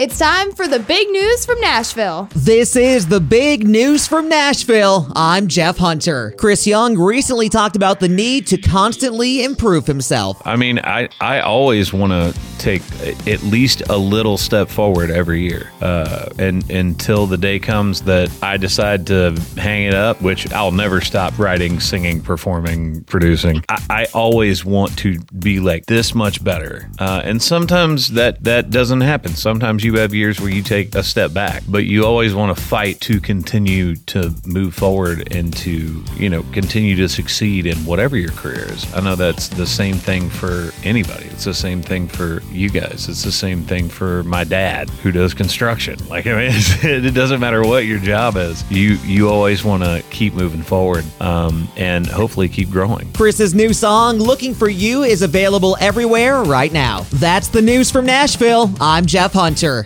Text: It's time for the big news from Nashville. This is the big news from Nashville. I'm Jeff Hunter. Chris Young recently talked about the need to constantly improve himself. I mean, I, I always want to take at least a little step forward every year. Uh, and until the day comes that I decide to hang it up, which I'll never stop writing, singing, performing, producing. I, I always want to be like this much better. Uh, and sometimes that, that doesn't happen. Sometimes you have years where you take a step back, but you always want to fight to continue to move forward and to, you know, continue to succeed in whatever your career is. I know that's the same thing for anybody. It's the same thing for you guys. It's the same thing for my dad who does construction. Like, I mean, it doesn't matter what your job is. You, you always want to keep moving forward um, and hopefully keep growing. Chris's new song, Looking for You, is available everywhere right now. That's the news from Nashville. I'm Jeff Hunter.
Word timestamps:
It's 0.00 0.18
time 0.18 0.52
for 0.52 0.66
the 0.66 0.78
big 0.78 1.10
news 1.10 1.44
from 1.44 1.60
Nashville. 1.60 2.26
This 2.34 2.74
is 2.74 3.08
the 3.08 3.20
big 3.20 3.68
news 3.68 4.06
from 4.06 4.30
Nashville. 4.30 5.12
I'm 5.14 5.46
Jeff 5.46 5.76
Hunter. 5.76 6.32
Chris 6.38 6.66
Young 6.66 6.96
recently 6.96 7.50
talked 7.50 7.76
about 7.76 8.00
the 8.00 8.08
need 8.08 8.46
to 8.46 8.56
constantly 8.56 9.44
improve 9.44 9.86
himself. 9.86 10.40
I 10.46 10.56
mean, 10.56 10.78
I, 10.78 11.10
I 11.20 11.40
always 11.40 11.92
want 11.92 12.12
to 12.12 12.40
take 12.56 12.82
at 13.26 13.42
least 13.42 13.82
a 13.88 13.96
little 13.96 14.38
step 14.38 14.68
forward 14.68 15.10
every 15.10 15.42
year. 15.42 15.70
Uh, 15.82 16.30
and 16.38 16.68
until 16.70 17.26
the 17.26 17.38
day 17.38 17.58
comes 17.58 18.02
that 18.02 18.30
I 18.42 18.56
decide 18.56 19.06
to 19.08 19.32
hang 19.56 19.84
it 19.84 19.94
up, 19.94 20.22
which 20.22 20.50
I'll 20.52 20.72
never 20.72 21.00
stop 21.00 21.38
writing, 21.38 21.78
singing, 21.78 22.22
performing, 22.22 23.04
producing. 23.04 23.64
I, 23.68 23.84
I 23.90 24.06
always 24.14 24.64
want 24.64 24.96
to 25.00 25.20
be 25.38 25.60
like 25.60 25.86
this 25.86 26.14
much 26.14 26.42
better. 26.42 26.90
Uh, 26.98 27.20
and 27.22 27.42
sometimes 27.42 28.12
that, 28.12 28.44
that 28.44 28.70
doesn't 28.70 29.02
happen. 29.02 29.32
Sometimes 29.32 29.84
you 29.84 29.89
have 29.94 30.14
years 30.14 30.40
where 30.40 30.50
you 30.50 30.62
take 30.62 30.94
a 30.94 31.02
step 31.02 31.32
back, 31.32 31.62
but 31.68 31.84
you 31.84 32.04
always 32.04 32.34
want 32.34 32.56
to 32.56 32.62
fight 32.62 33.00
to 33.02 33.20
continue 33.20 33.96
to 33.96 34.34
move 34.46 34.74
forward 34.74 35.32
and 35.34 35.56
to, 35.58 36.02
you 36.16 36.28
know, 36.28 36.42
continue 36.52 36.96
to 36.96 37.08
succeed 37.08 37.66
in 37.66 37.76
whatever 37.84 38.16
your 38.16 38.32
career 38.32 38.66
is. 38.72 38.92
I 38.94 39.00
know 39.00 39.16
that's 39.16 39.48
the 39.48 39.66
same 39.66 39.96
thing 39.96 40.28
for 40.30 40.70
anybody. 40.84 41.26
It's 41.26 41.44
the 41.44 41.54
same 41.54 41.82
thing 41.82 42.08
for 42.08 42.42
you 42.50 42.68
guys. 42.68 43.08
It's 43.08 43.24
the 43.24 43.32
same 43.32 43.62
thing 43.62 43.88
for 43.88 44.22
my 44.24 44.44
dad 44.44 44.90
who 45.02 45.12
does 45.12 45.34
construction. 45.34 45.98
Like, 46.10 46.26
I 46.26 46.30
mean, 46.30 46.52
it 46.82 47.14
doesn't 47.14 47.38
matter 47.38 47.62
what 47.62 47.86
your 47.86 48.00
job 48.00 48.36
is. 48.36 48.68
You, 48.68 48.94
you 49.04 49.28
always 49.28 49.62
want 49.62 49.84
to 49.84 50.02
keep 50.10 50.34
moving 50.34 50.62
forward 50.62 51.04
um, 51.20 51.68
and 51.76 52.04
hopefully 52.04 52.48
keep 52.48 52.68
growing. 52.68 53.12
Chris's 53.12 53.54
new 53.54 53.72
song, 53.72 54.18
Looking 54.18 54.52
for 54.52 54.68
You, 54.68 55.04
is 55.04 55.22
available 55.22 55.76
everywhere 55.80 56.42
right 56.42 56.72
now. 56.72 57.06
That's 57.12 57.46
the 57.46 57.62
news 57.62 57.92
from 57.92 58.06
Nashville. 58.06 58.72
I'm 58.80 59.06
Jeff 59.06 59.32
Hunter. 59.34 59.79